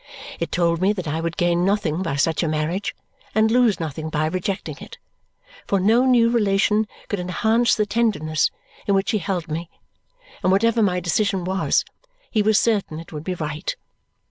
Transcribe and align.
It 0.39 0.51
told 0.51 0.81
me 0.81 0.93
that 0.93 1.07
I 1.07 1.21
would 1.21 1.37
gain 1.37 1.63
nothing 1.63 2.01
by 2.01 2.15
such 2.15 2.41
a 2.41 2.47
marriage 2.47 2.95
and 3.35 3.51
lose 3.51 3.79
nothing 3.79 4.09
by 4.09 4.25
rejecting 4.25 4.75
it, 4.81 4.97
for 5.67 5.79
no 5.79 6.05
new 6.07 6.31
relation 6.31 6.87
could 7.07 7.19
enhance 7.19 7.75
the 7.75 7.85
tenderness 7.85 8.49
in 8.87 8.95
which 8.95 9.11
he 9.11 9.19
held 9.19 9.47
me, 9.47 9.69
and 10.41 10.51
whatever 10.51 10.81
my 10.81 11.01
decision 11.01 11.43
was, 11.45 11.85
he 12.31 12.41
was 12.41 12.59
certain 12.59 12.99
it 12.99 13.13
would 13.13 13.23
be 13.23 13.35
right. 13.35 13.75